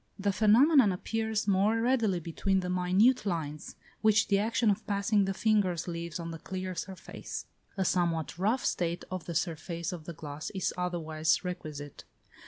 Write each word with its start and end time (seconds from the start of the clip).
The 0.17 0.33
phenomenon 0.33 0.91
appears 0.91 1.47
most 1.47 1.79
readily 1.79 2.19
between 2.19 2.61
the 2.61 2.71
minute 2.71 3.23
lines, 3.23 3.75
which 4.01 4.29
the 4.29 4.39
action 4.39 4.71
of 4.71 4.87
passing 4.87 5.25
the 5.25 5.33
fingers 5.35 5.87
leaves 5.87 6.19
on 6.19 6.31
the 6.31 6.39
clear 6.39 6.73
surface; 6.73 7.45
a 7.77 7.85
somewhat 7.85 8.39
rough 8.39 8.65
state 8.65 9.05
of 9.11 9.25
the 9.25 9.35
surface 9.35 9.91
of 9.91 10.05
the 10.05 10.13
glass 10.13 10.49
is 10.55 10.73
otherwise 10.75 11.45
requisite. 11.45 12.05